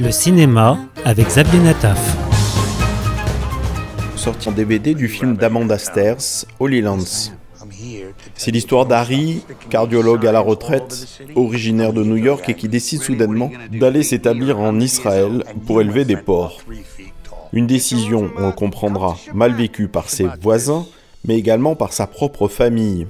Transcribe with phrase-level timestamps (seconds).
[0.00, 2.16] Le cinéma avec Xavier Nataf.
[4.16, 7.32] Sorti en DVD du film d'Amanda Sters, Holy Lands.
[8.34, 13.50] C'est l'histoire d'Harry, cardiologue à la retraite, originaire de New York et qui décide soudainement
[13.70, 16.62] d'aller s'établir en Israël pour élever des porcs.
[17.52, 20.86] Une décision, on le comprendra, mal vécue par ses voisins,
[21.26, 23.06] mais également par sa propre famille.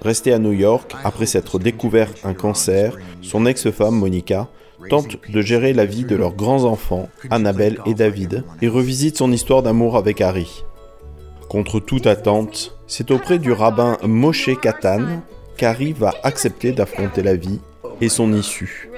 [0.00, 4.48] Resté à New York, après s'être découvert un cancer, son ex-femme Monica
[4.88, 9.32] tente de gérer la vie de leurs grands enfants, Annabelle et David, et revisite son
[9.32, 10.64] histoire d'amour avec Harry.
[11.48, 15.22] Contre toute attente, c'est auprès du rabbin Moshe Katan
[15.56, 17.60] qu'Harry va accepter d'affronter la vie
[18.00, 18.90] et son issue.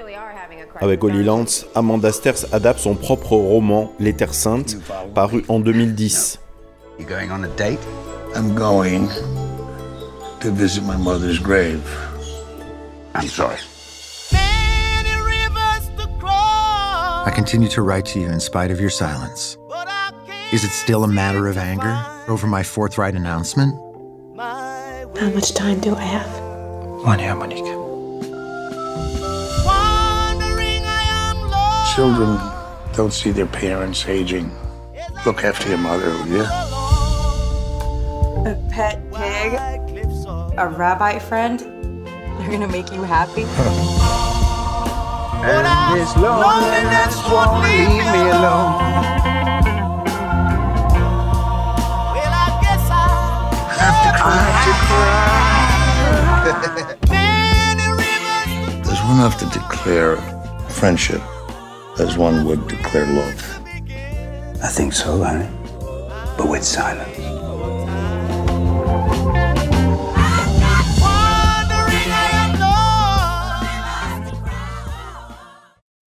[0.81, 4.77] Avec Holy Lance, Amanda Sters adapte son propre roman Les Terres Saintes,
[5.15, 6.41] paru en 2010.
[8.37, 9.09] I'm going
[10.41, 11.81] to visit my mother's grave.
[13.15, 13.74] I'm sorry.
[17.27, 19.57] I continue to write to you in spite of your silence.
[20.53, 23.75] Is it still a matter of anger over my forthright announcement?
[24.39, 26.31] How much time do I have?
[27.03, 27.65] One year, Monique.
[31.95, 32.39] Children
[32.93, 34.51] don't see their parents aging.
[35.25, 36.43] Look after your mother, will you?
[38.51, 39.55] A pet pig?
[40.59, 41.59] A rabbi friend?
[42.39, 43.45] They're gonna make you happy?
[45.47, 45.67] And
[46.01, 48.81] this loneliness won't leave me alone.
[53.79, 55.25] Have to cry, to cry.
[58.85, 60.17] There's one enough to declare
[60.71, 61.21] friendship
[61.99, 63.61] as one would declare love.
[64.63, 65.49] I think so, Larry.
[66.39, 67.44] But with silence.